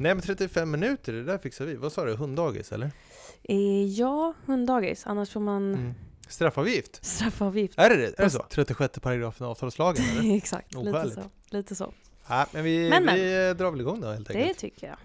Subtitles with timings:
[0.00, 1.74] Nej men 35 minuter, det där fixar vi.
[1.74, 2.90] Vad sa du, hunddagis eller?
[3.42, 5.06] Eh, ja, hunddagis.
[5.06, 5.94] Annars får man Mm.
[6.28, 7.04] Straffavgift?
[7.04, 7.78] straffavgift.
[7.78, 8.18] Är det det?
[8.18, 8.46] Är det så?
[8.50, 10.36] 36 paragrafen avtalslagen eller?
[10.36, 11.14] Exakt, lite Oskäligt.
[11.14, 11.22] så.
[11.56, 11.92] Lite så.
[12.28, 13.14] Nej, men vi, Men, men.
[13.14, 14.58] vi drar väl igång då helt Det enkelt.
[14.58, 14.96] tycker jag.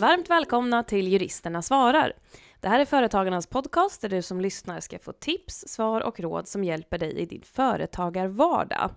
[0.00, 2.12] Varmt välkomna till Juristerna svarar.
[2.64, 6.48] Det här är Företagarnas podcast där du som lyssnar ska få tips, svar och råd
[6.48, 8.90] som hjälper dig i din företagarvardag.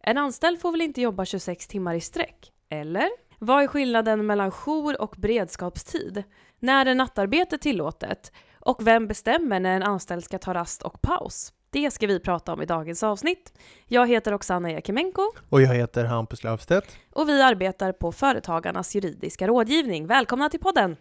[0.00, 2.52] En anställd får väl inte jobba 26 timmar i sträck?
[2.68, 3.08] Eller?
[3.38, 6.22] Vad är skillnaden mellan jour och beredskapstid?
[6.58, 8.32] När är nattarbete tillåtet?
[8.60, 11.52] Och vem bestämmer när en anställd ska ta rast och paus?
[11.70, 13.58] Det ska vi prata om i dagens avsnitt.
[13.86, 16.96] Jag heter Oksana Jakimenko Och jag heter Hampus Löfstedt.
[17.12, 20.06] och vi arbetar på Företagarnas juridiska rådgivning.
[20.06, 20.96] Välkomna till podden!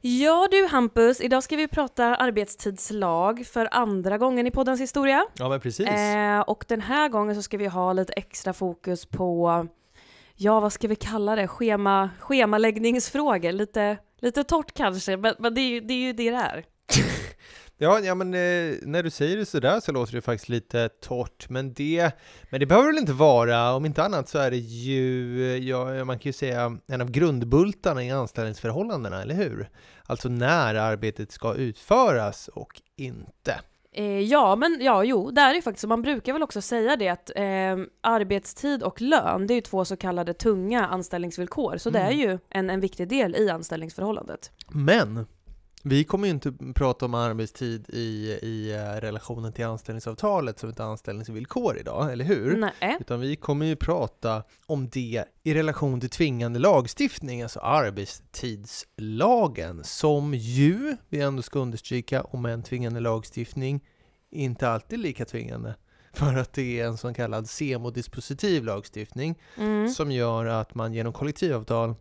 [0.00, 5.26] Ja du Hampus, idag ska vi prata arbetstidslag för andra gången i poddens historia.
[5.38, 5.88] Ja men precis.
[5.88, 9.66] Eh, och den här gången så ska vi ha lite extra fokus på,
[10.34, 13.52] ja vad ska vi kalla det, Schema, schemaläggningsfrågor.
[13.52, 16.64] Lite, lite torrt kanske, men, men det, är ju, det är ju det det är.
[17.80, 21.48] Ja, ja men eh, när du säger det sådär så låter det faktiskt lite torrt,
[21.48, 22.12] men det,
[22.50, 26.18] men det behöver väl inte vara, om inte annat så är det ju, ja, man
[26.18, 29.68] kan ju säga en av grundbultarna i anställningsförhållandena, eller hur?
[30.06, 33.60] Alltså när arbetet ska utföras och inte.
[33.92, 35.88] Eh, ja, men ja, jo, det är det faktiskt.
[35.88, 39.84] Man brukar väl också säga det att eh, arbetstid och lön, det är ju två
[39.84, 41.76] så kallade tunga anställningsvillkor.
[41.76, 42.18] Så det är Mm.
[42.18, 44.50] ju en, en viktig del i anställningsförhållandet.
[44.68, 45.26] Men
[45.82, 50.80] vi kommer ju inte prata om arbetstid i, i eh, relationen till anställningsavtalet som ett
[50.80, 52.56] anställningsvillkor idag, eller hur?
[52.56, 52.96] Nej.
[53.00, 60.34] Utan vi kommer ju prata om det i relation till tvingande lagstiftning, alltså arbetstidslagen, som
[60.34, 63.84] ju, vi ändå ska understryka, om en tvingande lagstiftning,
[64.30, 65.74] inte alltid lika tvingande.
[66.12, 69.88] För att det är en så kallad semodispositiv lagstiftning Mm.
[69.88, 71.94] som gör att man genom kollektivavtal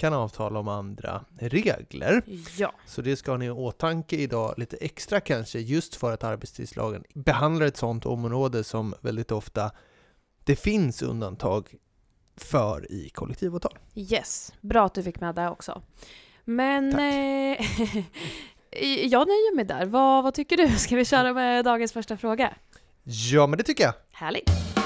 [0.00, 2.22] kan avtala om andra regler.
[2.56, 2.72] Ja.
[2.86, 7.04] Så det ska ni ha i åtanke idag lite extra kanske, just för att arbetstidslagen
[7.14, 9.70] behandlar ett sådant område som väldigt ofta
[10.44, 11.74] det finns undantag
[12.36, 13.78] för i kollektivavtal.
[13.94, 14.52] Yes.
[14.60, 15.82] Bra att du fick med det också.
[16.44, 17.60] Men eh,
[19.06, 19.86] jag nöjer mig där.
[19.86, 20.68] Vad, vad tycker du?
[20.68, 22.54] Ska vi köra med dagens första fråga?
[23.02, 23.94] Ja, men det tycker jag.
[24.12, 24.79] Härligt!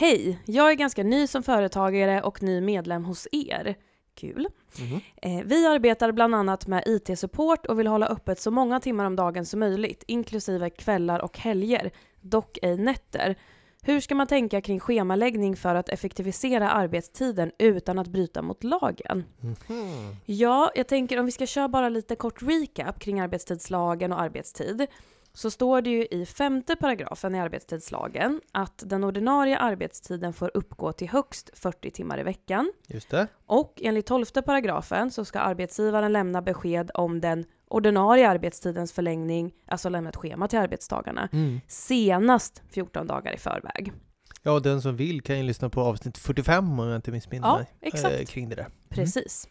[0.00, 0.38] Hej!
[0.46, 3.74] Jag är ganska ny som företagare och ny medlem hos er.
[4.14, 4.48] Kul!
[4.78, 5.00] Mhm.
[5.22, 9.16] Eh, Vi arbetar bland annat med IT-support och vill hålla öppet så många timmar om
[9.16, 11.90] dagen som möjligt, inklusive kvällar och helger,
[12.20, 13.36] dock ej nätter.
[13.82, 19.24] Hur ska man tänka kring schemaläggning för att effektivisera arbetstiden utan att bryta mot lagen?
[19.40, 20.16] Mhm.
[20.26, 24.86] Ja, jag tänker om vi ska köra bara lite kort recap kring arbetstidslagen och arbetstid
[25.32, 30.92] så står det ju i femte paragrafen i arbetstidslagen att den ordinarie arbetstiden får uppgå
[30.92, 32.72] till högst 40 timmar i veckan.
[32.86, 33.26] Just det.
[33.46, 39.88] Och enligt tolfte paragrafen så ska arbetsgivaren lämna besked om den ordinarie arbetstidens förlängning, alltså
[39.88, 41.60] lämna ett schema till arbetstagarna, Mm.
[41.68, 43.92] senast 14 dagar i förväg.
[44.42, 47.48] Ja, och den som vill kan ju lyssna på avsnitt 45 om jag inte missminner
[47.48, 47.66] Ja, mig.
[47.80, 48.14] exakt.
[48.20, 48.66] eh, kring det där.
[48.88, 49.48] Precis.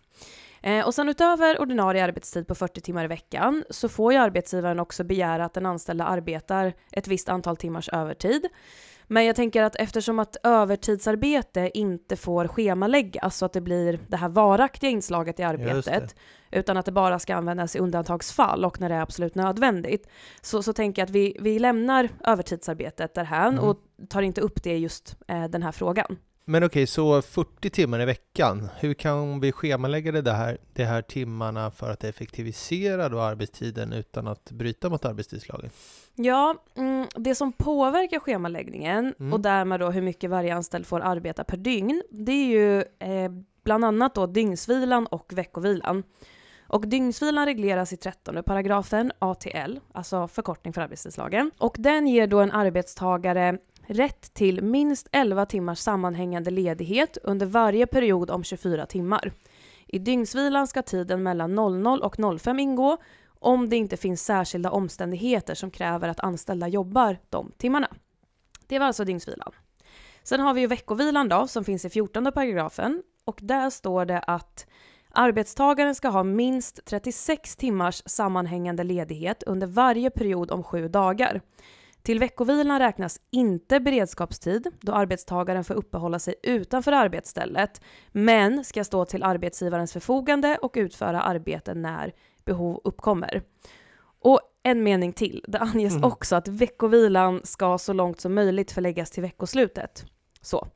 [0.62, 4.80] Eh, och sen utöver ordinarie arbetstid på 40 timmar i veckan så får ju arbetsgivaren
[4.80, 8.48] också begära att den anställda arbetar ett visst antal timmars övertid.
[9.12, 14.18] Men jag tänker att eftersom att övertidsarbete inte får schemaläggas så att det blir det
[14.18, 16.16] här varaktiga inslaget i arbetet
[16.52, 20.08] utan att det bara ska användas i undantagsfall och när det är absolut nödvändigt
[20.42, 23.64] så, så tänker jag att vi, vi lämnar övertidsarbetet därhän Mm.
[23.70, 23.78] och
[24.10, 26.18] tar inte upp det just eh, den här frågan.
[26.50, 28.70] Men okej, så 40 timmar i veckan.
[28.80, 34.28] Hur kan vi schemalägga det här, de här timmarna för att effektivisera då arbetstiden utan
[34.28, 35.70] att bryta mot arbetstidslagen?
[36.16, 39.34] Ja, mm, det som påverkar schemaläggningen Mm.
[39.34, 43.32] och därmed då hur mycket varje anställd får arbeta per dygn, det är ju eh,
[43.64, 46.04] bland annat då dygnsvilan och veckovilan.
[46.68, 51.52] Och dygnsvilan regleras i 13 paragrafen ATL, alltså förkortning för arbetstidslagen.
[51.58, 53.58] Och den ger då en arbetstagare
[53.90, 59.32] rätt till minst 11 timmars sammanhängande ledighet under varje period om 24 timmar.
[59.88, 62.98] I dygnsvilan ska tiden mellan 00 och 05 ingå
[63.40, 67.88] om det inte finns särskilda omständigheter som kräver att anställda jobbar de timmarna.
[68.68, 69.52] Det var alltså dygnsvilan.
[70.24, 73.04] Sen har vi ju veckovilan då, som finns i 14 paragrafen.
[73.26, 74.68] Och där står det att
[75.12, 81.42] arbetstagaren ska ha minst 36 timmars sammanhängande ledighet under varje period om sju dagar.
[82.04, 87.82] Till veckovilan räknas inte beredskapstid då arbetstagaren får uppehålla sig utanför arbetsstället
[88.12, 92.14] men ska stå till arbetsgivarens förfogande och utföra arbete när
[92.46, 93.42] behov uppkommer.
[94.22, 95.46] Och en mening till.
[95.48, 96.04] Det anges Mhm.
[96.04, 100.06] också att veckovilan ska så långt som möjligt förläggas till veckoslutet.
[100.42, 100.68] Så.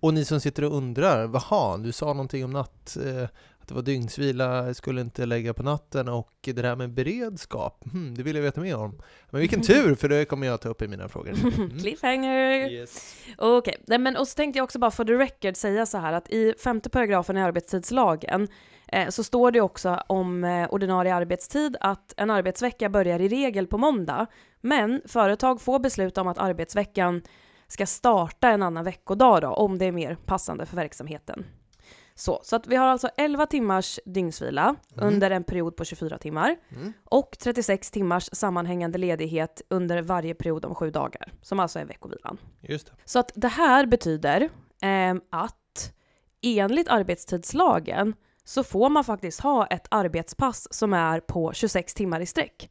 [0.00, 3.28] Och ni som sitter och undrar, vaha, du sa någonting om natt, eh,
[3.70, 8.22] det var dygnsvila, skulle inte lägga på natten och det där med beredskap, hmm, det
[8.22, 9.02] vill jag veta mer om.
[9.30, 11.34] Men vilken tur, för det kommer jag ta upp i mina frågor.
[11.60, 11.78] Mm.
[11.78, 12.70] Cliffhanger!
[12.70, 13.16] Yes.
[13.38, 16.12] Okej, Nej, men och så tänkte jag också bara för the record säga så här
[16.12, 18.48] att i femte paragrafen i arbetstidslagen
[18.88, 23.66] eh, så står det också om eh, ordinarie arbetstid att en arbetsvecka börjar i regel
[23.66, 24.26] på måndag,
[24.60, 27.22] men företag får besluta om att arbetsveckan
[27.68, 31.44] ska starta en annan veckodag då, om det är mer passande för verksamheten.
[32.20, 34.62] Så, så att vi har alltså 11 timmars dygnsvila
[34.96, 35.08] Mm.
[35.08, 36.92] under en period på 24 timmar Mm.
[37.04, 42.38] och 36 timmars sammanhängande ledighet under varje period om sju dagar, som alltså är veckovilan.
[42.60, 42.92] Just det.
[43.04, 44.48] Så att det här betyder
[44.82, 45.92] ehm, att
[46.42, 48.14] enligt arbetstidslagen
[48.44, 52.70] så får man faktiskt ha ett arbetspass som är på 26 timmar i sträck.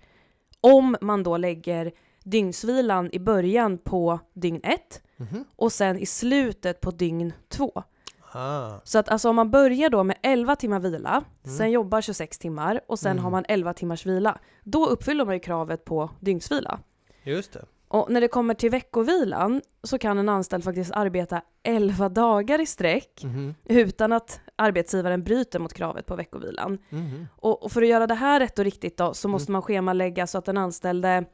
[0.61, 1.91] Om man då lägger
[2.23, 5.45] dygnsvilan i början på dygn 1 Mhm.
[5.55, 7.83] och sen i slutet på dygn 2.
[8.31, 8.71] Ah.
[8.83, 11.09] Så att alltså om man börjar då med 11 timmar vila,
[11.43, 11.57] Mm.
[11.57, 13.23] sen jobbar 26 timmar och sen Mm.
[13.23, 16.79] har man 11 timmars vila, då uppfyller man ju kravet på dygnsvila.
[17.23, 17.65] Just det.
[17.87, 22.65] Och när det kommer till veckovilan så kan en anställd faktiskt arbeta 11 dagar i
[22.65, 23.55] sträck Mhm.
[23.65, 26.77] utan att arbetsgivaren bryter mot kravet på veckovilan.
[26.89, 27.27] Mhm.
[27.35, 29.53] Och, och för att göra det här rätt och riktigt då så måste Mm.
[29.53, 31.25] man schemalägga så att den anställde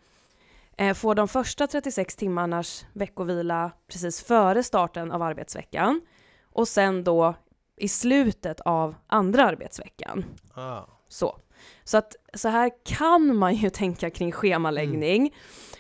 [0.78, 6.02] eh, får de första 36 timmarnas veckovila precis före starten av arbetsveckan
[6.56, 7.36] och sen då
[7.78, 10.26] i slutet av andra arbetsveckan.
[10.54, 10.82] Ah.
[11.10, 11.38] Så.
[11.84, 15.34] Så att så här kan man ju tänka kring schemaläggning.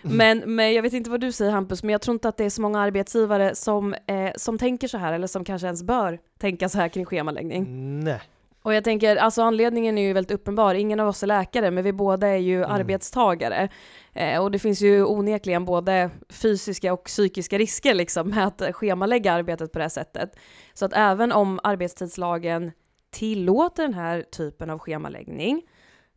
[0.03, 0.17] Mm.
[0.17, 2.45] Men, men jag vet inte vad du säger Hampus, men jag tror inte att det
[2.45, 6.19] är så många arbetsgivare som, eh, som tänker så här eller som kanske ens bör
[6.39, 7.65] tänka så här kring schemaläggning.
[8.03, 8.21] Nej.
[8.65, 10.75] Och jag tänker, alltså anledningen är ju väldigt uppenbar.
[10.75, 12.71] Ingen av oss är läkare, men vi båda är ju Mm.
[12.71, 13.69] arbetstagare.
[14.13, 19.33] Eh, och det finns ju onekligen både fysiska och psykiska risker liksom med att schemalägga
[19.33, 20.35] arbetet på det här sättet.
[20.73, 22.71] Så att även om arbetstidslagen
[23.11, 25.61] tillåter den här typen av schemaläggning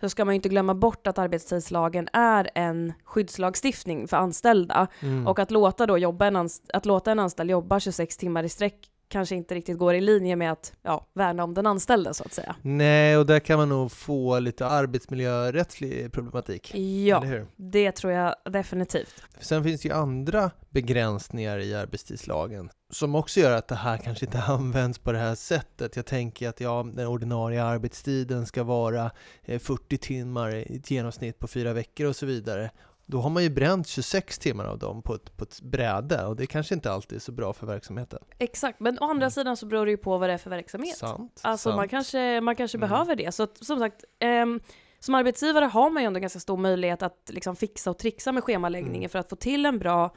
[0.01, 5.27] så ska man ju inte glömma bort att arbetstidslagen är en skyddslagstiftning för anställda Mm.
[5.27, 8.49] och att låta, då jobba en anst- att låta en anställd jobba 26 timmar i
[8.49, 8.75] sträck
[9.09, 12.33] kanske inte riktigt går i linje med att ja, värna om den anställde så att
[12.33, 12.57] säga.
[12.63, 16.75] Nej, och där kan man nog få lite arbetsmiljörättslig problematik.
[16.75, 17.25] Ja,
[17.57, 19.23] det tror jag definitivt.
[19.41, 24.27] Sen finns det ju andra begränsningar i arbetstidslagen som också gör att det här kanske
[24.27, 25.97] inte används på det här sättet.
[25.97, 29.11] Jag tänker att ja, den ordinarie arbetstiden ska vara
[29.43, 32.71] eh, 40 timmar i ett genomsnitt på fyra veckor och så vidare.
[33.11, 36.37] Då har man ju bränt 26 timmar av dem på ett, på ett bräde och
[36.37, 38.19] det kanske inte alltid är så bra för verksamheten.
[38.39, 39.31] Exakt, men å andra Mm.
[39.31, 40.97] sidan så beror det ju på vad det är för verksamhet.
[40.97, 41.41] Sant.
[41.43, 41.91] Alltså man sant.
[41.91, 42.89] kanske, man kanske Mm.
[42.91, 43.35] behöver det.
[43.35, 44.61] Så att, som sagt, ehm,
[45.01, 48.45] som arbetsgivare har man ju ändå ganska stor möjlighet att liksom fixa och trixa med
[48.45, 49.09] schemaläggningen Mm.
[49.09, 50.15] för att få till en bra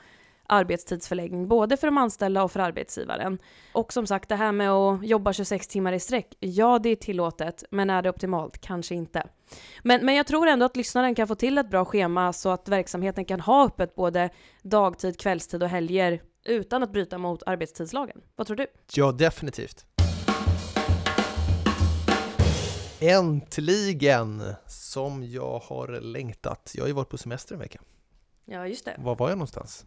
[0.52, 3.40] arbetstidsförläggning, både för de anställda och för arbetsgivaren.
[3.74, 6.96] Och som sagt, det här med att jobba 26 timmar i sträck, ja det är
[6.96, 8.62] tillåtet, men är det optimalt?
[8.62, 9.24] Kanske inte.
[9.84, 12.70] Men, men jag tror ändå att lyssnaren kan få till ett bra schema så att
[12.70, 14.30] verksamheten kan ha öppet både
[14.62, 18.22] dagtid, kvällstid och helger utan att bryta mot arbetstidslagen.
[18.36, 18.68] Vad tror du?
[18.94, 19.86] Ja, definitivt.
[23.00, 24.44] Äntligen!
[24.68, 26.72] Som jag har längtat.
[26.76, 27.82] Jag har ju varit på semester en vecka.
[28.46, 28.96] Ja, just det.
[28.98, 29.86] Var var jag någonstans?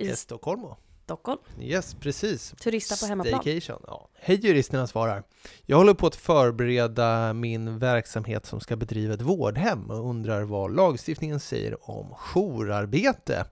[0.00, 0.62] I Stockholm.
[1.04, 1.38] Stockholm.
[1.60, 2.54] Yes, precis.
[2.60, 3.40] Turista på hemmaplan.
[3.40, 3.82] Staycation.
[3.86, 4.08] Ja.
[4.14, 5.22] Hej juristerna svarar.
[5.66, 10.76] Jag håller på att förbereda min verksamhet som ska bedriva ett vårdhem och undrar vad
[10.76, 13.44] lagstiftningen säger om jourarbete.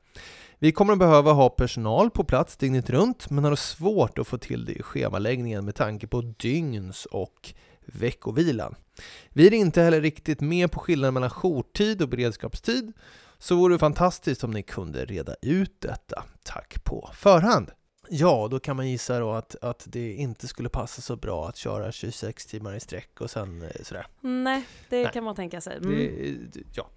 [0.59, 4.39] Vi kommer att behöva ha personal på plats dygnet runt men har svårt att få
[4.39, 7.55] till det i schemaläggningen med tanke på dygns och
[7.87, 8.75] veckovilan.
[9.29, 12.93] Vi är inte heller riktigt med på skillnaden mellan jourtid och beredskapstid
[13.39, 16.25] så vore det fantastiskt om ni kunde reda ut detta.
[16.43, 17.71] Tack på förhand!
[18.11, 21.57] Ja, då kan man gissa då att, att det inte skulle passa så bra att
[21.57, 24.07] köra 26 timmar i sträck och sen eh, sådär.
[24.21, 25.13] Nej, det Nej.
[25.13, 25.77] kan man tänka sig.
[25.77, 26.51] Mm.
[26.53, 26.91] Det, ja.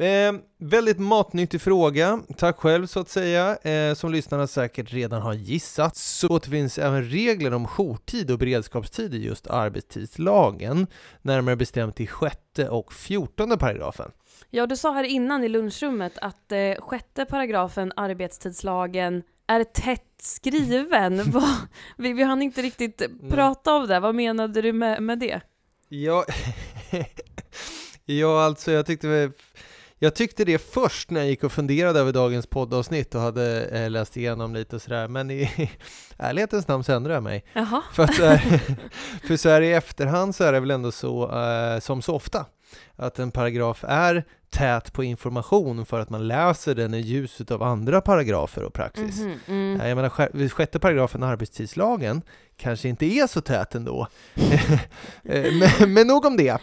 [0.00, 3.56] Eh, väldigt matnyttig fråga, tack själv så att säga.
[3.56, 9.14] Eh, som lyssnarna säkert redan har gissat så återfinns även regler om jourtid och beredskapstid
[9.14, 10.86] i just arbetstidslagen,
[11.22, 14.10] närmare bestämt i sjätte och fjortonde paragrafen.
[14.50, 21.30] Ja, du sa här innan i lunchrummet att eh, sjätte paragrafen arbetstidslagen är tätt skriven.
[21.30, 21.68] Vad-
[21.98, 24.00] vi, vi hann inte riktigt prata om det.
[24.00, 25.40] Vad menade du med, med det?
[25.88, 26.24] Ja,
[28.04, 29.30] ja alltså jag tyckte
[30.02, 33.90] jag tyckte det först när jag gick och funderade över dagens poddavsnitt och hade eh,
[33.90, 35.50] läst igenom lite och sådär, men i
[36.18, 37.44] ärlighetens namn så ändrade jag mig.
[37.52, 37.82] Jaha.
[37.92, 38.60] För, att här,
[39.26, 42.46] för så här i efterhand så är det väl ändå så, eh, som så ofta,
[42.96, 47.62] att en paragraf är tät på information för att man läser den i ljuset av
[47.62, 49.20] andra paragrafer och praxis.
[49.20, 49.88] Mhm, mm.
[49.88, 52.22] Jag menar, sj- sjätte paragrafen arbetstidslagen
[52.56, 54.06] kanske inte är så tät ändå.
[55.24, 56.58] Eh, men, men nog om det.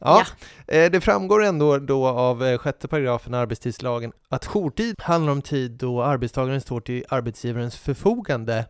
[0.00, 0.24] Ja,
[0.66, 6.02] eh, Det framgår ändå då av sjätte paragrafen arbetstidslagen att jourtid handlar om tid då
[6.02, 8.64] arbetstagaren står till arbetsgivarens förfogande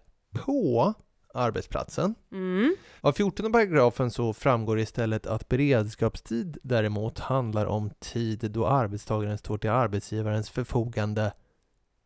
[0.44, 0.94] på
[1.34, 2.14] arbetsplatsen.
[2.32, 2.76] Mm.
[3.00, 9.58] Av 14 paragrafen så framgår istället att beredskapstid däremot handlar om tid då arbetstagaren står
[9.58, 11.32] till arbetsgivarens förfogande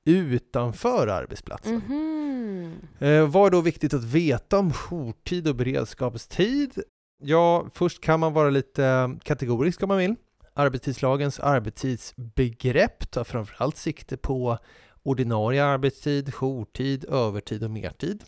[0.04, 1.74] utanför arbetsplatsen.
[1.74, 2.74] Mhm.
[2.98, 6.82] Eh, vad är då viktigt att veta om jourtid och beredskapstid?
[7.22, 10.14] Ja, först kan man vara lite kategorisk om man vill.
[10.54, 14.58] Arbetstidslagens arbetstidsbegrepp tar framförallt sikte på
[15.02, 18.24] ordinarie arbetstid, jourtid, övertid och mertid.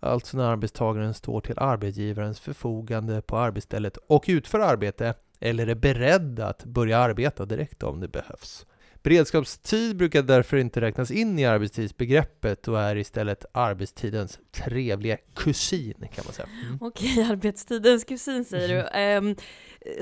[0.00, 6.40] Alltså när arbetstagaren står till arbetsgivarens förfogande på arbetsstället och utför arbete eller är beredd
[6.40, 8.66] att börja arbeta direkt om det behövs.
[9.02, 16.24] Beredskapstid brukar därför inte räknas in i arbetstidsbegreppet och är istället arbetstidens trevliga kusin kan
[16.24, 16.48] man säga.
[16.66, 16.78] Mm.
[16.80, 18.88] Okej, arbetstidens kusin säger du.
[18.88, 19.36] Ehm,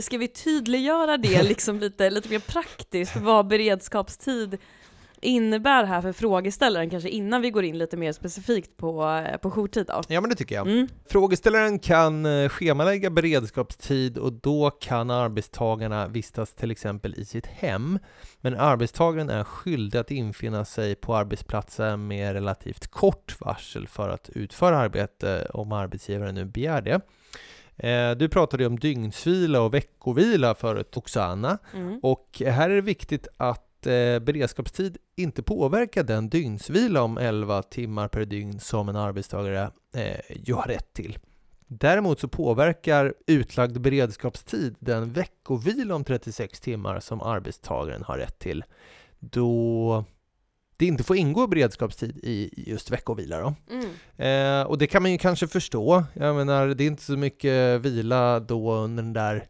[0.01, 4.59] ska vi tydliggöra det liksom lite, lite mer praktiskt, vad beredskapstid
[5.21, 9.51] innebär här för frågeställaren, kanske innan vi går in lite mer specifikt på, eh, på
[9.51, 10.03] jourtid då?
[10.09, 10.67] Ja men det tycker jag.
[10.69, 10.89] Mm.
[11.09, 17.99] Frågeställaren kan eh, schemalägga beredskapstid och då kan arbetstagarna vistas till exempel i sitt hem.
[18.41, 24.31] Men arbetstagaren är skyldig att infinna sig på arbetsplatsen med relativt kort varsel för att
[24.35, 27.01] utföra arbete om arbetsgivaren nu begär det.
[27.77, 31.59] Eh, Du pratade ju om dygnsvila och veckovila förut också Anna.
[31.75, 32.01] Mm.
[32.03, 38.09] Och här är det viktigt att eh, beredskapstid inte påverkar den dygnsvila om 11 timmar
[38.09, 41.19] per dygn som en arbetstagare eh, ju har rätt till.
[41.67, 48.65] Däremot så påverkar utlagd beredskapstid den veckovila om 36 timmar som arbetstagaren har rätt till
[49.19, 50.05] då
[50.77, 53.41] det inte får ingå beredskapstid i just veckovila.
[53.41, 53.55] Då.
[53.71, 54.63] Mm.
[54.63, 56.05] Eh, och det kan man ju kanske förstå.
[56.15, 59.45] Jag menar, det är inte så mycket vila då under den där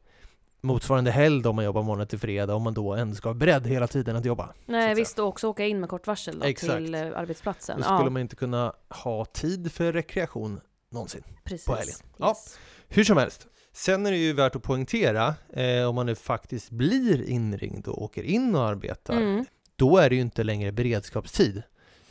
[0.67, 3.67] motsvarande helg då man jobbar måndag till fredag om man då ändå ska vara beredd
[3.67, 4.55] hela tiden att jobba.
[4.67, 7.77] Nej att visst, och också åka in med kort varsel då, till arbetsplatsen.
[7.77, 8.73] Då skulle ja, man inte kunna
[9.05, 10.61] ha tid för rekreation
[10.93, 11.23] någonsin.
[11.45, 11.67] precis.
[11.67, 11.97] på helgen.
[12.17, 12.29] Ja.
[12.29, 12.59] Yes.
[12.89, 13.47] Hur som helst.
[13.73, 18.03] Sen är det ju värt att poängtera, eh, om man nu faktiskt blir inringd och
[18.03, 19.45] åker in och arbetar, Mm.
[19.77, 21.63] då är det ju inte längre beredskapstid.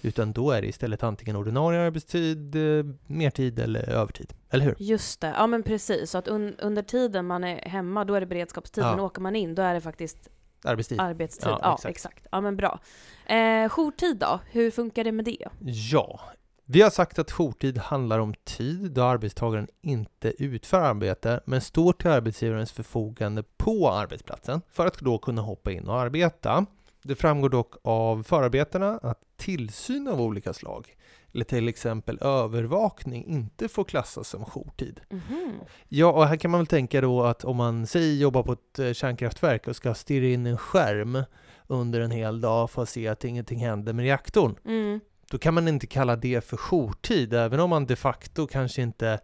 [0.06, 4.34] Utan då är det istället antingen ordinarie arbetstid, eh, mertid eller övertid.
[4.50, 4.76] Eller hur?
[4.80, 6.12] Just det, ja men precis.
[6.12, 8.92] Så att un under tiden man är hemma, då är det beredskapstid, Ja.
[8.92, 10.30] men åker man in, då är det faktiskt
[10.64, 11.00] Arbetstid.
[11.00, 11.48] arbetstid.
[11.50, 11.96] Ja, Ja, exakt.
[11.96, 12.28] exakt.
[12.32, 12.80] Ja men bra.
[13.26, 15.48] Eh, jourtid då, hur funkar det med det?
[15.92, 16.20] Ja.
[16.68, 21.94] Vi har sagt att jourtid handlar om tid då arbetstagaren inte utför arbete men står
[21.94, 26.66] till arbetsgivarens förfogande på arbetsplatsen för att då kunna hoppa in och arbeta.
[27.04, 30.96] Det framgår dock av förarbetena att tillsyn av olika slag,
[31.34, 35.00] eller till exempel övervakning, inte får klassas som jourtid.
[35.10, 35.54] Mhm.
[35.88, 38.80] Ja, och här kan man väl tänka då att om man säger jobbar på ett
[38.80, 41.24] eh, kärnkraftverk och ska stirra in en skärm
[41.68, 45.00] under en hel dag för att se att ingenting händer med reaktorn, Mm.
[45.32, 49.20] då kan man inte kalla det för jourtid, även om man de facto kanske inte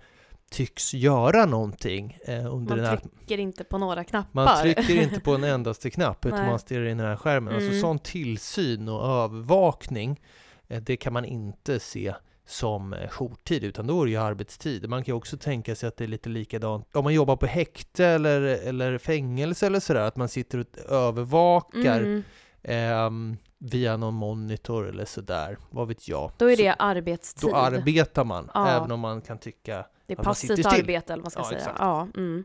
[0.52, 2.98] tycks göra någonting eh, under den Man här...
[2.98, 4.30] trycker inte på några knappar.
[4.46, 6.50] Man trycker inte på en endaste knapp, utan Nej.
[6.50, 7.54] man stirrar in i den här skärmen.
[7.54, 7.82] Alltså Mm.
[7.82, 10.22] sån tillsyn och övervakning,
[10.68, 12.14] eh, det kan man inte se
[12.46, 14.90] som eh, jourtid, utan då är det ju arbetstid.
[14.90, 17.46] Man kan ju också tänka sig att det är lite likadant om man jobbar på
[17.46, 22.24] häkte eller, eller fängelse eller sådär, att man sitter och övervakar Mm.
[22.64, 26.32] ehm, via någon monitor eller sådär, vad vet jag.
[26.38, 27.50] Då är Så- det arbetstid.
[27.50, 28.68] då arbetar man, Ja.
[28.70, 29.86] även om man kan tycka...
[30.16, 31.76] det är att passivt arbete eller vad man ska Ja, säga.
[31.80, 32.44] Ja, mm.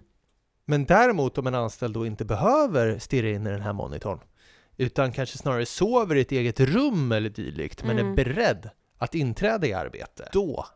[0.64, 4.20] Men däremot om en anställd då inte behöver stirra in i den här monitorn,
[4.76, 8.12] utan kanske snarare sover i ett eget rum eller dylikt, men Mm.
[8.12, 10.66] är beredd att inträda i arbete, då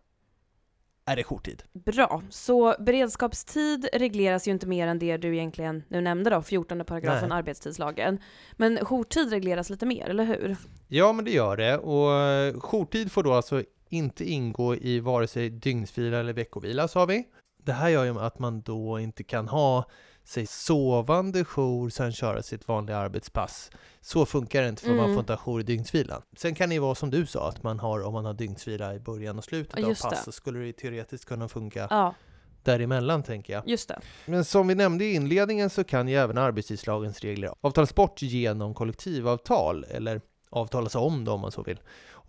[1.05, 1.63] är det jourtid.
[1.73, 2.23] Bra.
[2.31, 7.29] Så beredskapstid regleras ju inte mer än det du egentligen nu nämnde då, 14 paragrafen
[7.29, 7.39] Nej.
[7.39, 8.19] arbetstidslagen.
[8.53, 10.57] Men jourtid regleras lite mer, eller hur?
[10.89, 11.79] Ja, men det gör det.
[11.79, 17.25] Och jourtid får då alltså inte ingå i vare sig dygnsvila eller veckovila, sa vi.
[17.65, 19.85] Det här gör ju att man då inte kan ha
[20.25, 23.71] sig sovande jour, sen köra sitt vanliga arbetspass.
[24.01, 25.15] Så funkar det inte, för man Mm.
[25.15, 26.23] får inte ha jour i dygnsvilan.
[26.37, 28.95] Sen kan det ju vara som du sa, att man har, om man har dygnsvila
[28.95, 30.25] i början och slutet Ja, av just pass, det.
[30.25, 32.15] så skulle det teoretiskt kunna funka Ja,
[32.63, 33.69] däremellan, tänker jag.
[33.69, 34.01] just det.
[34.27, 38.75] Men som vi nämnde i inledningen så kan ju även arbetstidslagens regler avtalas bort genom
[38.75, 40.21] kollektivavtal, eller
[40.51, 41.81] avtalas om då om man så vill.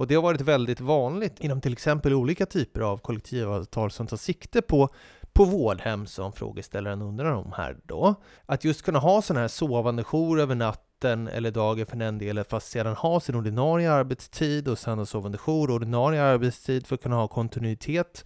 [0.02, 4.18] Och det har varit väldigt vanligt inom till exempel olika typer av kollektivavtal som tar
[4.18, 4.90] sikte på
[5.34, 8.16] på vårdhem som frågeställaren undrar om här då.
[8.46, 12.46] Att just kunna ha sådana här sovande jour över natten eller dagen för den delen,
[12.50, 16.96] fast sedan ha sin ordinarie arbetstid och sedan ha sovande jour och ordinarie arbetstid för
[16.96, 18.26] att kunna ha kontinuitet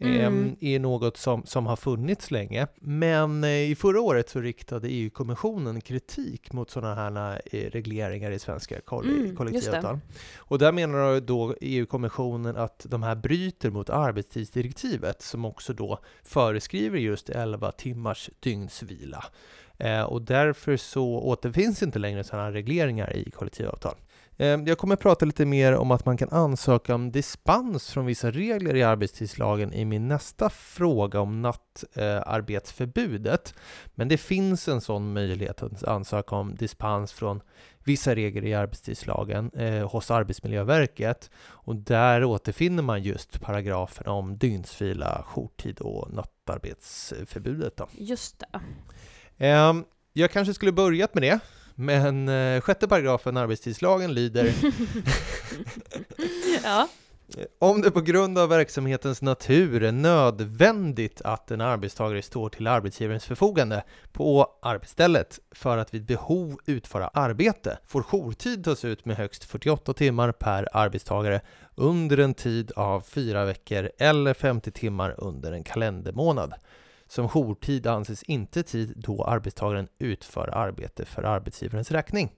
[0.00, 0.56] mm.
[0.60, 2.66] är något som, som har funnits länge.
[2.80, 8.38] Men eh, i förra året så riktade EU-kommissionen kritik mot sådana här eh, regleringar i
[8.38, 9.98] svenska mm, kollektivavtal.
[10.36, 16.98] Och där menar då EU-kommissionen att de här bryter mot arbetstidsdirektivet som också då föreskriver
[16.98, 19.24] just 11 timmars dygnsvila.
[19.78, 23.94] Eh, och därför så återfinns inte längre sådana regleringar i kollektivavtal.
[24.38, 28.06] Ehm, jag kommer att prata lite mer om att man kan ansöka om dispens från
[28.06, 33.54] vissa regler i arbetstidslagen i min nästa fråga om nattarbetsförbudet.
[33.94, 37.40] Men det finns en sån möjlighet att ansöka om dispens från
[37.84, 41.30] vissa regler i arbetstidslagen eh, hos Arbetsmiljöverket.
[41.38, 47.76] Och där återfinner man just paragrafen om dygnsvila, jourtid och nattarbetsförbudet.
[47.76, 47.88] Då.
[47.92, 48.46] Just det.
[49.46, 49.74] Eh,
[50.12, 51.40] jag kanske skulle börjat med det.
[51.78, 54.54] Men eh, sjätte paragrafen arbetstidslagen lyder
[56.64, 56.88] ja.
[57.58, 63.24] Om det på grund av verksamhetens natur är nödvändigt att en arbetstagare står till arbetsgivarens
[63.24, 69.44] förfogande på arbetsstället för att vid behov utföra arbete får jourtid tas ut med högst
[69.44, 71.40] 48 timmar per arbetstagare
[71.74, 76.54] under en tid av fyra veckor eller 50 timmar under en kalendermånad.
[77.08, 82.32] Som jourtid anses inte tid då arbetstagaren utför arbete för arbetsgivarens räkning.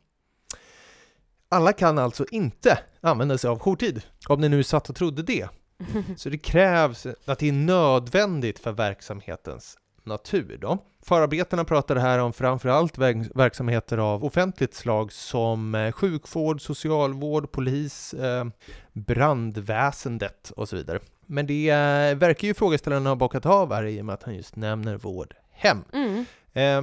[1.49, 5.49] Alla kan alltså inte använda sig av jourtid, om ni nu satt och trodde det.
[6.17, 10.59] Så det krävs att det är nödvändigt för verksamhetens natur.
[10.61, 10.79] Då.
[11.03, 12.99] Förarbetena pratar här om framförallt
[13.35, 18.45] verksamheter av offentligt slag som eh, sjukvård, socialvård, polis, eh,
[18.93, 20.99] brandväsendet och så vidare.
[21.31, 24.35] Men det eh, verkar ju frågeställaren ha bockat av här i och med att han
[24.35, 25.85] just nämner vårdhem.
[25.93, 26.25] Mm.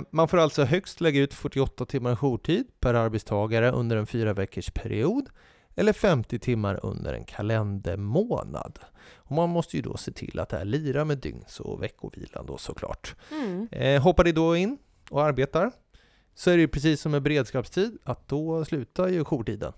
[0.09, 4.71] Man får alltså högst lägga ut 48 timmar jourtid per arbetstagare under en fyra veckors
[4.71, 5.29] period
[5.75, 8.79] eller 50 timmar under en kalendermånad.
[9.15, 12.45] Och man måste ju då se till att det här lirar med dygns och veckovilan
[12.45, 13.15] då såklart.
[13.31, 13.67] Mm.
[13.71, 14.77] Eh, hoppar det då in
[15.09, 15.71] och arbetar
[16.35, 19.73] så är det precis som med beredskapstid att då slutar ju jourtiden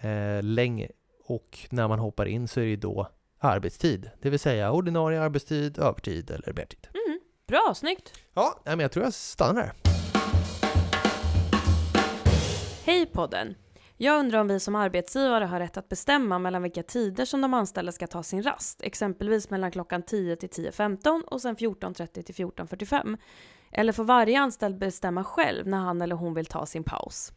[0.00, 0.88] eh, länge
[1.24, 3.08] och när man hoppar in så är det då
[3.46, 6.88] arbetstid, det vill säga ordinarie arbetstid, övertid eller mertid.
[7.06, 7.20] Mm.
[7.48, 8.12] Bra, snyggt!
[8.34, 9.72] Ja, men jag tror jag stannar här.
[12.84, 13.54] Hej podden!
[13.96, 17.54] Jag undrar om vi som arbetsgivare har rätt att bestämma mellan vilka tider som de
[17.54, 22.34] anställda ska ta sin rast, exempelvis mellan klockan 10 till 10.15 och sen 14.30 till
[22.34, 23.18] 14.45.
[23.72, 27.32] Eller får varje anställd bestämma själv när han eller hon vill ta sin paus?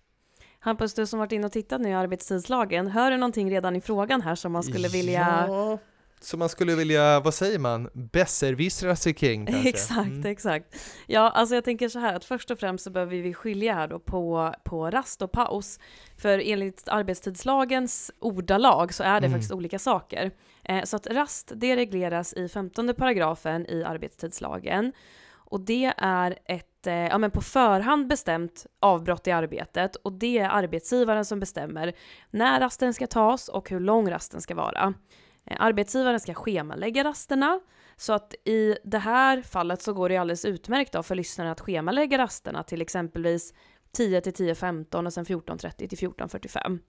[0.59, 3.81] Hampus, du som varit inne och tittat nu i arbetstidslagen, hör du någonting redan i
[3.81, 5.79] frågan här som man skulle vilja ja
[6.21, 9.69] som man skulle vilja, vad säger man, besserwissra sig kring kanske?
[9.69, 10.25] Exakt, mm.
[10.25, 10.75] exakt.
[11.07, 13.87] Ja, alltså jag tänker så här att först och främst så behöver vi skilja här
[13.87, 15.79] då på, på rast och paus.
[16.17, 19.31] För enligt arbetstidslagens ordalag så är det mm.
[19.31, 20.31] faktiskt olika saker.
[20.63, 24.93] Eh, så att rast, det regleras i 15 paragrafen i arbetstidslagen.
[25.49, 30.37] Och det är ett eh, ja, men på förhand bestämt avbrott i arbetet och det
[30.37, 31.93] är arbetsgivaren som bestämmer
[32.29, 34.93] när rasten ska tas och hur lång rasten ska vara.
[35.49, 37.59] Eh, arbetsgivaren ska schemalägga rasterna,
[37.97, 41.61] så att i det här fallet så går det alldeles utmärkt då för lyssnaren att
[41.61, 43.53] schemalägga rasterna till exempelvis
[43.91, 46.79] 10 till 10.15 och sen 14.30 till 14.45.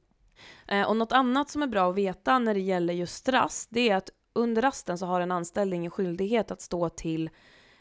[0.68, 3.90] Eh, och något annat som är bra att veta när det gäller just rast, det
[3.90, 7.30] är att under rasten så har en anställd ingen skyldighet att stå till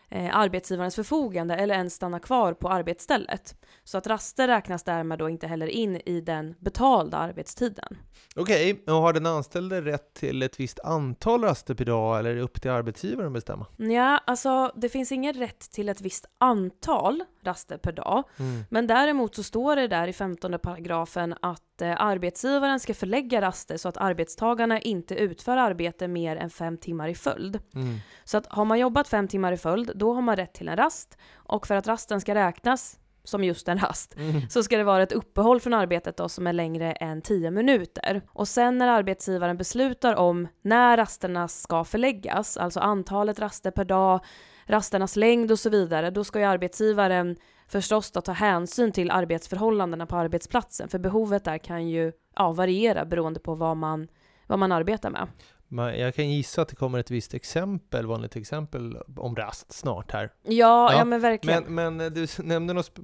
[0.10, 3.56] eh, arbetsgivarens förfogande eller ens stanna kvar på arbetsstället.
[3.84, 7.98] Så att raster räknas därmed då inte heller in i den betalda arbetstiden.
[8.36, 12.30] Okej, okay, och har den anställde rätt till ett visst antal raster per dag eller
[12.30, 13.66] är det upp till arbetsgivaren att bestämma?
[13.78, 18.24] Ja, alltså det finns ingen rätt till ett visst antal raster per dag.
[18.40, 18.64] Mm.
[18.70, 23.78] Men däremot så står det där i 15 paragrafen att eh, arbetsgivaren ska förlägga raster
[23.78, 27.60] så att arbetstagarna inte utför arbete mer än fem timmar i följd.
[27.76, 27.98] Mm.
[28.24, 30.78] Så att har man jobbat fem timmar i följd, då har man rätt till en
[30.78, 31.18] rast.
[31.34, 34.50] Och för att rasten ska räknas som just en rast, mm.
[34.50, 38.22] så ska det vara ett uppehåll från arbetet då som är längre än 10 minuter.
[38.28, 44.22] Och sen när arbetsgivaren beslutar om när rasterna ska förläggas, alltså antalet raster per dag,
[44.70, 47.36] rasternas längd och så vidare, då ska ju arbetsgivaren
[47.68, 53.06] förstås då ta hänsyn till arbetsförhållandena på arbetsplatsen, för behovet där kan ju ja, variera
[53.06, 54.08] beroende på vad man,
[54.48, 55.28] vad man arbetar med.
[55.72, 60.32] Jag kan gissa att det kommer ett visst exempel, vanligt exempel om rast snart här.
[60.44, 61.64] Ja, ja, ja men verkligen.
[61.64, 62.98] Men, men, du nämnde något,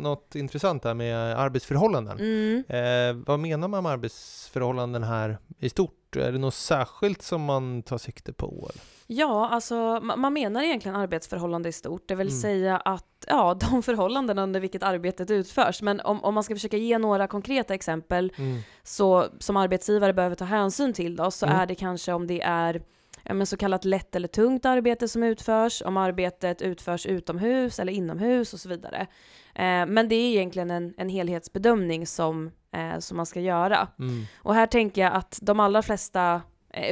[0.00, 2.18] något intressant där med arbetsförhållanden.
[2.18, 2.64] Mm.
[2.68, 6.16] Eh, vad menar man med arbetsförhållanden här i stort?
[6.16, 8.70] Är det något särskilt som man tar sikte på?
[8.72, 8.82] Eller?
[9.14, 12.40] Ja, alltså ma- man menar egentligen arbetsförhållande i stort, det vill Mm.
[12.40, 15.82] säga att ja, de förhållanden under vilket arbetet utförs.
[15.82, 18.58] Men om, om man ska försöka ge några konkreta exempel Mm.
[18.82, 21.58] så, som arbetsgivare behöver ta hänsyn till då, så Mm.
[21.58, 22.82] är det kanske om det är
[23.24, 28.52] ja, så kallat lätt eller tungt arbete som utförs, om arbetet utförs utomhus eller inomhus
[28.54, 29.00] och så vidare.
[29.54, 33.88] Eh, men det är egentligen en, en helhetsbedömning som, eh, som man ska göra.
[33.98, 34.24] Mm.
[34.42, 36.42] Och här tänker jag att de allra flesta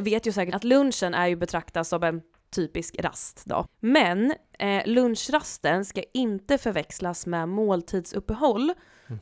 [0.03, 2.23] vet ju säkert att lunchen är ju betraktas som en
[2.55, 3.67] typisk rast då.
[3.81, 8.73] Men eh, lunchrasten ska inte förväxlas med måltidsuppehåll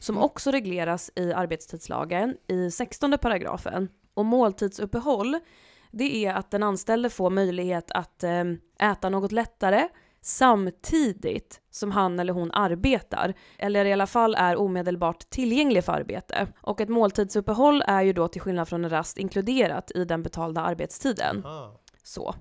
[0.00, 0.24] som Mhm.
[0.24, 3.88] också regleras i arbetstidslagen i 16 paragrafen.
[4.14, 5.38] Och måltidsuppehåll,
[5.90, 8.44] det är att den anställde får möjlighet att eh,
[8.80, 9.88] äta något lättare
[10.20, 16.46] samtidigt som han eller hon arbetar, eller i alla fall är omedelbart tillgänglig för arbete.
[16.60, 20.60] Och ett måltidsuppehåll är ju då till skillnad från en rast inkluderat i den betalda
[20.60, 21.42] arbetstiden.
[21.46, 21.80] Ah.
[22.02, 22.34] Så.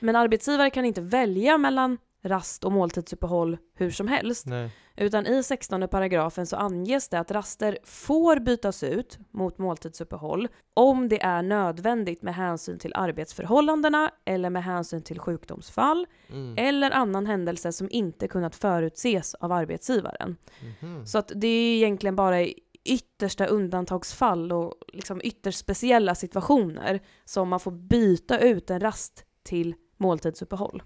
[0.00, 4.70] Men arbetsgivare kan inte välja mellan rast och måltidsuppehåll hur som helst, Nej.
[4.96, 11.08] utan i 16 paragrafen så anges det att raster får bytas ut mot måltidsuppehåll om
[11.08, 16.54] det är nödvändigt med hänsyn till arbetsförhållandena eller med hänsyn till sjukdomsfall Mm.
[16.58, 20.36] eller annan händelse som inte kunnat förutses av arbetsgivaren.
[20.80, 21.06] Mhm.
[21.06, 22.54] Så att det är egentligen bara i
[22.84, 29.74] yttersta undantagsfall och liksom ytterst speciella situationer som man får byta ut en rast till
[29.96, 30.82] måltidsuppehåll.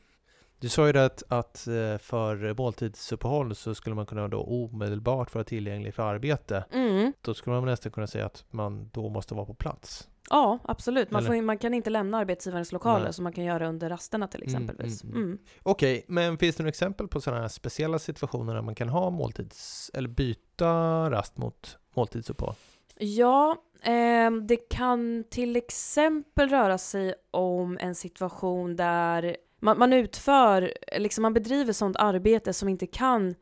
[0.60, 5.34] Du sa ju det att, att eh, för måltidsuppehåll så skulle man kunna då omedelbart
[5.34, 6.64] vara tillgänglig för arbete.
[6.72, 7.12] Mm.
[7.20, 10.08] Då skulle man nästan kunna säga att man då måste vara på plats.
[10.30, 11.10] Ja, absolut.
[11.10, 13.12] Man, får, man kan inte lämna arbetsgivarens lokaler Nej.
[13.12, 15.04] som man kan göra under rasterna till Mm, exempelvis.
[15.04, 18.74] mm, Mm, Okej, men finns det några exempel på sådana här speciella situationer där man
[18.74, 19.90] kan ha måltids...
[19.94, 20.70] eller byta
[21.10, 22.54] rast mot måltidsuppehåll?
[22.98, 30.72] Ja, ehm, det kan till exempel röra sig om en situation där man, man utför,
[30.98, 33.34] liksom man bedriver sånt arbete som inte kan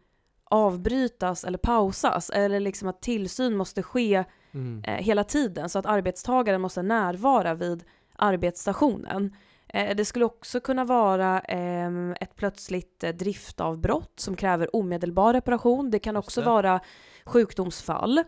[0.44, 4.24] avbrytas eller pausas eller liksom att tillsyn måste ske
[4.54, 4.82] Mm.
[4.84, 7.84] eh, hela tiden så att arbetstagaren måste närvara vid
[8.16, 9.36] arbetsstationen.
[9.68, 15.90] Eh, det skulle också kunna vara ehm, ett plötsligt eh, driftavbrott som kräver omedelbar reparation.
[15.90, 16.46] Det kan också det.
[16.46, 16.80] vara
[17.24, 18.22] sjukdomsfall.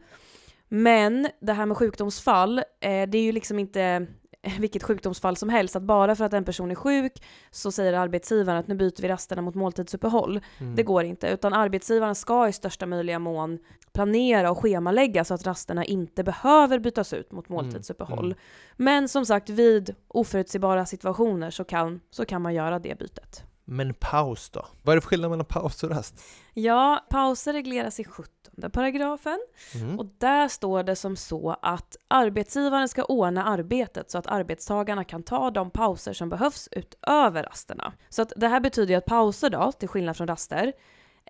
[0.69, 4.07] Men det här med sjukdomsfall, eh, det är ju liksom inte
[4.59, 8.59] vilket sjukdomsfall som helst, att bara för att en person är sjuk så säger arbetsgivaren
[8.59, 10.41] att nu byter vi rasterna mot måltidsuppehåll.
[10.59, 10.75] Mm.
[10.75, 13.59] Det går inte, utan arbetsgivaren ska i största möjliga mån
[13.93, 18.27] planera och schemalägga så att rasterna inte behöver bytas ut mot måltidsuppehåll.
[18.27, 18.39] mm.
[18.77, 23.45] Men som sagt, vid oförutsebara situationer så kan, så kan man göra det bytet.
[23.69, 24.67] Men paus då?
[24.83, 26.21] Vad är det för skillnad mellan paus och rast?
[26.55, 28.05] Ja, pauser regleras i
[28.57, 29.39] 17 paragrafen
[29.75, 29.99] Mm.
[29.99, 35.23] och där står det som så att arbetsgivaren ska ordna arbetet så att arbetstagarna kan
[35.23, 37.93] ta de pauser som behövs utöver rasterna.
[38.09, 40.73] Så att det här betyder ju att pauser då, till skillnad från raster,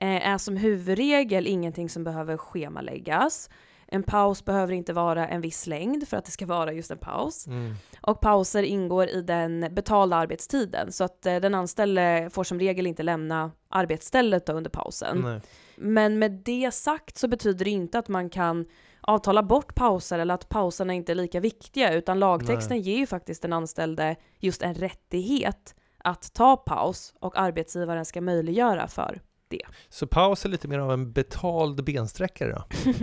[0.00, 3.50] eh, är som huvudregel ingenting som behöver schemaläggas.
[3.88, 6.98] En paus behöver inte vara en viss längd för att det ska vara just en
[6.98, 7.46] paus.
[7.46, 7.74] Mm.
[8.00, 12.86] Och pauser ingår i den betalda arbetstiden så att eh, den anställde får som regel
[12.86, 15.20] inte lämna arbetsstället under pausen.
[15.20, 15.40] Nej.
[15.76, 18.66] Men med det sagt så betyder det inte att man kan
[19.00, 23.42] avtala bort pauser eller att pauserna inte är lika viktiga utan lagtexten ger ju faktiskt
[23.42, 29.20] den anställde just en rättighet att ta paus och arbetsgivaren ska möjliggöra för
[29.88, 32.64] Så paus är lite mer av en betald bensträckare då?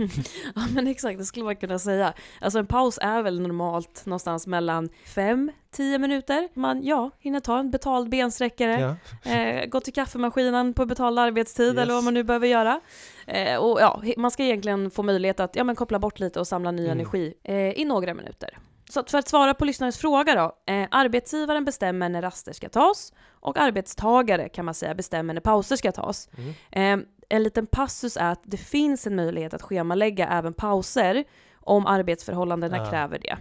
[0.54, 2.14] Ja men exakt, det skulle man kunna säga.
[2.40, 6.48] Alltså en paus är väl normalt någonstans mellan 5-10 minuter.
[6.54, 9.30] Man ja, hinner ta en betald bensträckare, Ja.
[9.32, 11.78] eh, gå till kaffemaskinen på betald arbetstid Yes.
[11.82, 12.80] eller vad man nu behöver göra.
[13.26, 16.46] Eh, och ja, man ska egentligen få möjlighet att ja, men koppla bort lite och
[16.46, 16.92] samla ny Mm.
[16.98, 18.58] energi eh, i några minuter.
[18.94, 20.72] Så för att svara på lyssnarens fråga då.
[20.72, 25.76] Eh, arbetsgivaren bestämmer när raster ska tas och arbetstagare kan man säga bestämmer när pauser
[25.76, 26.28] ska tas.
[26.36, 27.00] Mm.
[27.00, 31.24] Eh, en liten passus är att det finns en möjlighet att schemalägga även pauser
[31.60, 32.90] om arbetsförhållandena Ah.
[32.90, 33.36] kräver det.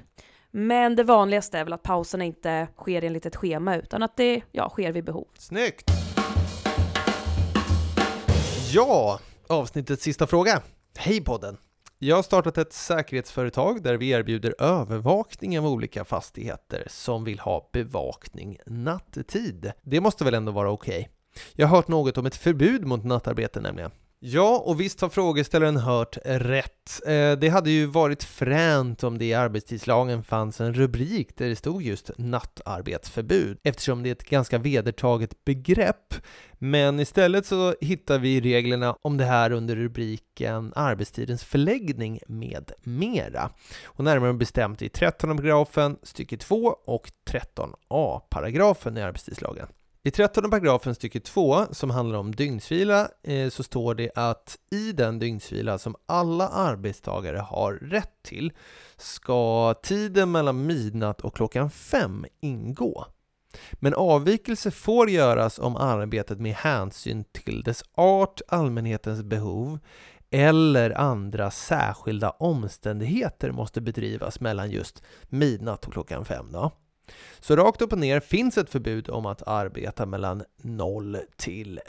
[0.51, 4.41] Men det vanligaste är väl att pauserna inte sker enligt ett schema utan att det
[4.51, 5.27] ja, sker vid behov.
[5.37, 5.91] Snyggt!
[8.71, 10.61] Ja, avsnittets sista fråga.
[10.97, 11.57] Hej podden!
[12.03, 17.69] Jag har startat ett säkerhetsföretag där vi erbjuder övervakning av olika fastigheter som vill ha
[17.73, 19.71] bevakning nattetid.
[19.81, 21.09] Det måste väl ändå vara okej?
[21.53, 23.91] Jag har hört något om ett förbud mot nattarbete nämligen.
[24.25, 27.01] Ja, och visst har frågeställaren hört rätt.
[27.05, 31.55] Eh, det hade ju varit fränt om det i arbetstidslagen fanns en rubrik där det
[31.55, 36.13] stod just nattarbetsförbud, eftersom det är ett ganska vedertaget begrepp.
[36.51, 43.49] Men istället så hittar vi reglerna om det här under rubriken arbetstidens förläggning med mera.
[43.85, 46.55] Och närmare bestämt i 13 paragrafen stycke 2
[46.85, 49.67] och 13a paragrafen i arbetstidslagen.
[50.05, 54.91] I 13 paragrafen stycke 2, som handlar om dygnsvila, eh, så står det att i
[54.91, 58.53] den dygnsvila som alla arbetstagare har rätt till
[58.97, 63.05] ska tiden mellan midnatt och klockan 5 ingå.
[63.73, 69.79] Men avvikelse får göras om arbetet med hänsyn till dess art, allmänhetens behov
[70.29, 76.51] eller andra särskilda omständigheter måste bedrivas mellan just midnatt och klockan 5.
[76.51, 76.71] Då.
[77.39, 81.79] Så rakt upp och ner finns ett förbud om att arbeta mellan 0 till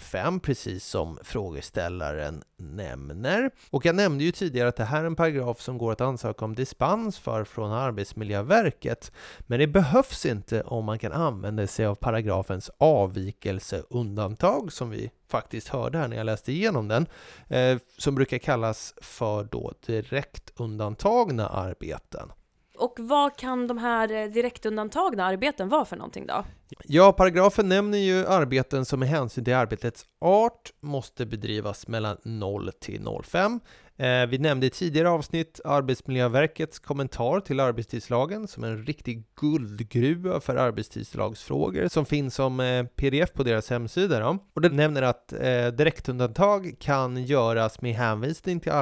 [0.00, 3.50] 05, precis som frågeställaren nämner.
[3.70, 6.44] Och jag nämnde ju tidigare att det här är en paragraf som går att ansöka
[6.44, 9.12] om dispens för från Arbetsmiljöverket.
[9.38, 15.68] Men det behövs inte om man kan använda sig av paragrafens avvikelseundantag som vi faktiskt
[15.68, 17.06] hörde här när jag läste igenom den,
[17.48, 22.32] eh, som brukar kallas för då direkt undantagna arbeten.
[22.78, 26.44] Och vad kan de här eh, direktundantagna arbeten vara för någonting då?
[26.84, 32.70] Ja, paragrafen nämner ju arbeten som med hänsyn till arbetets art måste bedrivas mellan 0
[32.80, 33.60] till 05.
[33.96, 40.56] Eh, vi nämnde i tidigare avsnitt Arbetsmiljöverkets kommentar till arbetstidslagen som en riktig guldgruva för
[40.56, 44.20] arbetstidslagsfrågor som finns som eh, pdf på deras hemsida.
[44.20, 44.38] Då.
[44.54, 48.72] Och den nämner att eh, direktundantag kan göras med hänvisning till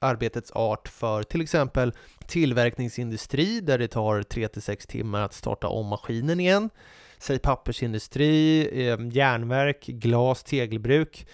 [0.00, 1.92] arbetets art för till exempel
[2.26, 6.70] tillverkningsindustri där det tar 3-6 timmar att starta om maskinen igen.
[7.18, 11.26] Säg pappersindustri, eh, järnverk, glas, tegelbruk.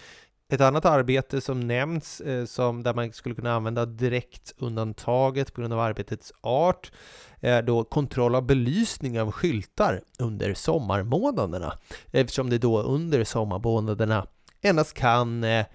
[0.51, 5.61] Ett annat arbete som nämns, eh, som där man skulle kunna använda direkt undantaget på
[5.61, 6.91] grund av arbetets art,
[7.39, 11.73] är då kontroll av belysning av skyltar under sommarmånaderna.
[12.11, 14.27] Eftersom det då under sommarmånaderna
[14.61, 15.65] endast kan eh,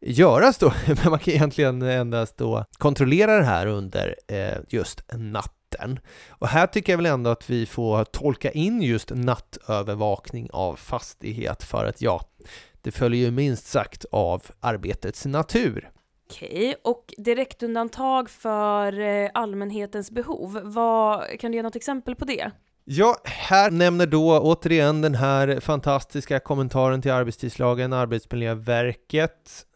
[0.00, 6.00] göras då, men man kan egentligen endast då kontrollera det här under eh, just natten.
[6.28, 11.62] Och här tycker jag väl ändå att vi får tolka in just nattövervakning av fastighet
[11.62, 12.20] för att ja,
[12.86, 15.90] det följer ju minst sagt av arbetets natur.
[16.30, 22.50] Okej, och direktundantag för eh, allmänhetens behov, vad, kan du ge något exempel på det?
[22.84, 29.66] Ja, här nämner då återigen den här fantastiska kommentaren till arbetstidslagen, Arbetsmiljöverket,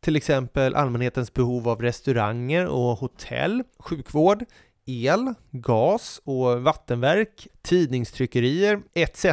[0.00, 4.44] till exempel allmänhetens behov av restauranger och hotell, sjukvård,
[4.86, 9.24] el, gas och vattenverk, tidningstryckerier etc.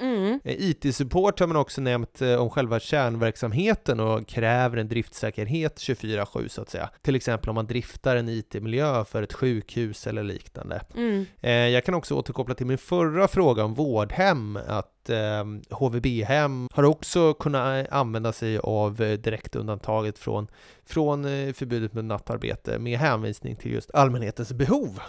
[0.00, 0.40] Mm.
[0.44, 6.48] Eh, IT-support har man också nämnt eh, om själva kärnverksamheten och kräver en driftsäkerhet 24-7
[6.48, 6.90] så att säga.
[7.02, 10.80] Till exempel om man driftar en IT-miljö för ett sjukhus eller liknande.
[10.94, 11.26] Mm.
[11.40, 14.88] Eh, jag kan också återkoppla till min förra fråga om vårdhem, att
[15.70, 20.46] HVB-hem har också kunnat använda sig av direktundantaget från,
[20.86, 25.00] från förbudet med nattarbete med hänvisning till just allmänhetens behov.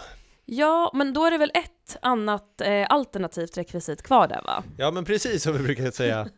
[0.46, 4.62] Ja, men då är det väl ett annat eh, alternativt rekvisit kvar där va?
[4.76, 6.28] Ja, men precis som vi brukar säga.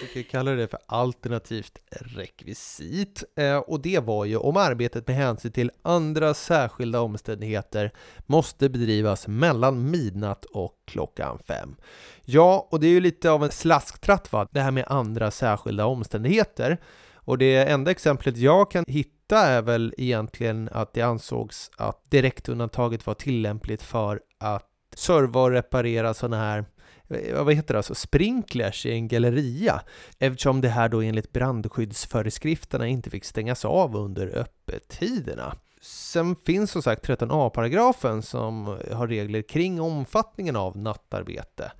[0.00, 3.24] Vi brukar kalla det för alternativt rekvisit.
[3.36, 7.92] Eh, och det var ju om arbetet med hänsyn till andra särskilda omständigheter
[8.26, 11.76] måste bedrivas mellan midnatt och klockan fem.
[12.24, 15.86] Ja, och det är ju lite av en slasktratt va, det här med andra särskilda
[15.86, 16.78] omständigheter.
[17.14, 23.06] Och det enda exemplet jag kan hitta är väl egentligen att det ansågs att direktundantaget
[23.06, 26.64] var tillämpligt för att serva och reparera sådana här
[27.08, 29.82] eh, vad heter det, alltså sprinklers i en galleria
[30.18, 35.54] eftersom det här då enligt brandskyddsföreskrifterna inte fick stängas av under öppettiderna.
[35.80, 41.72] Sen finns som sagt 13a-paragrafen som har regler kring omfattningen av nattarbete.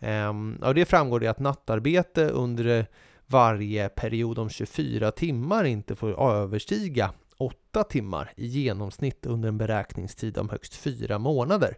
[0.00, 2.86] Ehm, av det framgår det att nattarbete under
[3.32, 10.38] varje period om 24 timmar inte får överstiga 8 timmar i genomsnitt under en beräkningstid
[10.38, 11.76] om högst 4 månader.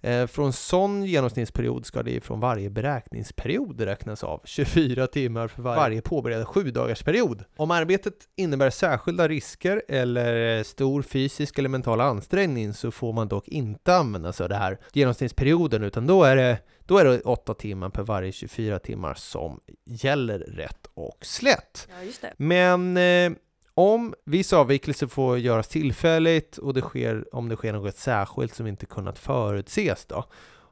[0.00, 6.02] Eh, från sån genomsnittsperiod ska det från varje beräkningsperiod räknas av 24 timmar för varje
[6.02, 6.72] påbörjad 7
[7.04, 7.44] period.
[7.56, 13.48] Om arbetet innebär särskilda risker eller stor fysisk eller mental ansträngning så får man dock
[13.48, 17.54] inte använda sig av det här genomsnittsperioden utan då är det då är det 8
[17.54, 21.88] timmar per varje 24 timmar som gäller rätt och slätt.
[22.22, 23.32] Ja, Men eh,
[23.74, 28.66] om viss avvikelse får göras tillfälligt och det sker, om det sker något särskilt som
[28.66, 30.24] inte kunnat förutses då.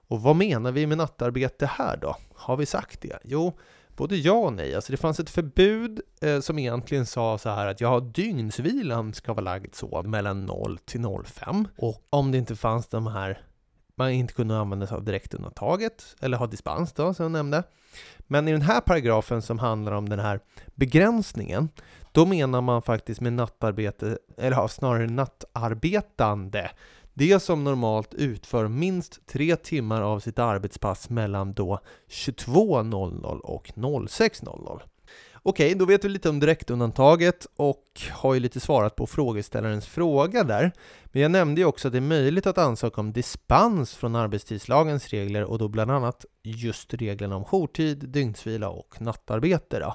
[0.09, 2.17] Och vad menar vi med nattarbete här då?
[2.35, 3.19] Har vi sagt det?
[3.25, 3.59] Jo,
[3.97, 4.75] både ja och nej.
[4.75, 9.33] Alltså det fanns ett förbud eh, som egentligen sa så här att ja, dygnsvilan ska
[9.33, 13.43] vara lagd så mellan 0 till 05 och om det inte fanns de här
[13.97, 17.63] man inte kunde använda sig av direktundantaget eller ha dispens då, som jag nämnde.
[18.19, 20.41] Men i den här paragrafen som handlar om den här
[20.75, 21.69] begränsningen,
[22.13, 26.71] då menar man faktiskt med nattarbete, eller snarare nattarbetande,
[27.15, 34.81] det som normalt utför minst tre timmar av sitt arbetspass mellan då 22.00 och 06.00.
[35.47, 40.45] Okej, då vet vi lite om direktundantaget och har ju lite svarat på frågeställarens fråga
[40.45, 40.73] där.
[41.05, 45.09] Men jag nämnde ju också att det är möjligt att ansöka om dispens från arbetstidslagens
[45.09, 49.79] regler och då bland annat just reglerna om jourtid, dygnsvila och nattarbete.
[49.79, 49.95] Då.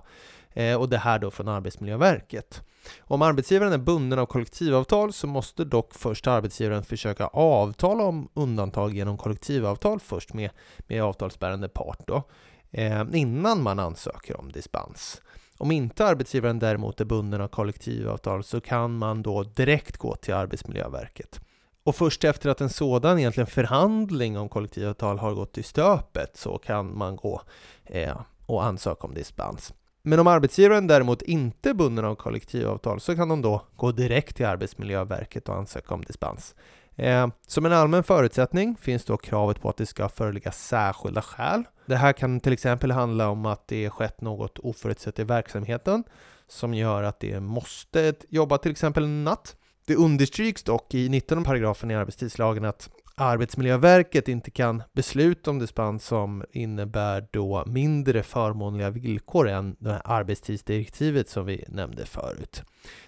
[0.62, 2.62] Eh, och det här då från Arbetsmiljöverket.
[3.00, 8.96] Om arbetsgivaren är bunden av kollektivavtal så måste dock först arbetsgivaren försöka avtala om undantag
[8.96, 10.50] genom kollektivavtal först med,
[10.88, 12.24] med avtalsbärande part då,
[12.72, 15.22] eh, innan man ansöker om dispens.
[15.62, 20.34] Om inte arbetsgivaren däremot är bunden av kollektivavtal så kan man då direkt gå till
[20.34, 21.40] Arbetsmiljöverket.
[21.84, 26.58] Och först efter att en sådan egentligen förhandling om kollektivavtal har gått i stöpet så
[26.58, 27.42] kan man gå
[27.86, 29.74] eh, och ansöka om dispens.
[30.02, 34.36] Men om arbetsgivaren däremot inte är bunden av kollektivavtal så kan de då gå direkt
[34.36, 36.56] till Arbetsmiljöverket och ansöka om dispens.
[36.96, 41.64] Eh, som en allmän förutsättning finns då kravet på att det ska föreligga särskilda skäl.
[41.90, 46.04] Det här kan till exempel handla om att det skett något oförutsett i verksamheten
[46.48, 49.56] som gör att det måste jobba till exempel en natt.
[49.88, 56.06] Det understryks dock i 19 paragrafen i arbetstidslagen att Arbetsmiljöverket inte kan besluta om dispens
[56.06, 62.64] som innebär då mindre förmånliga villkor än det här arbetstidsdirektivet som vi nämnde förut.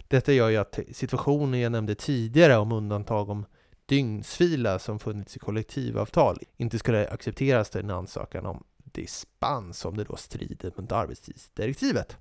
[0.07, 3.45] Detta gör ju att situationen jag nämnde tidigare om undantag om
[3.85, 10.03] dygnsvila som funnits i kollektivavtal inte skulle accepteras i en ansökan om dispens om det
[10.03, 12.17] då strider mot arbetstidsdirektivet.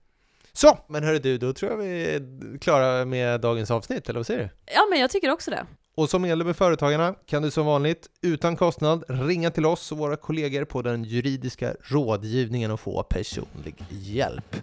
[0.53, 4.27] Så, men hörru du, då tror jag vi är klara med dagens avsnitt, eller vad
[4.27, 4.73] säger du?
[4.75, 5.67] Ja, men jag tycker också det.
[5.95, 9.99] Och som medlem i Företagarna kan du som vanligt utan kostnad ringa till oss och
[9.99, 14.57] våra kollegor på den juridiska rådgivningen och få personlig hjälp.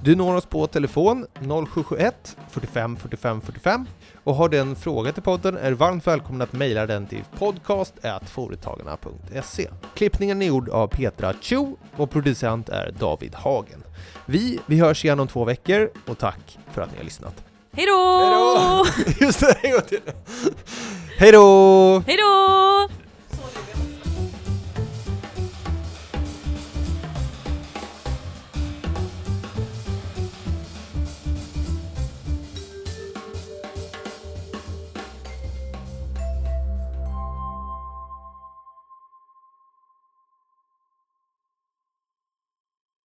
[0.00, 3.86] Du når oss på telefon 0771 45 45 45
[4.24, 9.68] och har du en fråga till podden är varmt välkommen att mejla den till podcast.företagarna.se.
[9.94, 13.82] Klippningen är gjord av Petra Cho och producent är David Hagen.
[14.26, 17.44] Vi, vi hörs igen om två veckor och tack för att ni har lyssnat.
[17.72, 18.86] Hej då!
[19.24, 20.00] Just det, en gång till.
[21.18, 22.02] Hej då!
[22.06, 22.88] Hej då!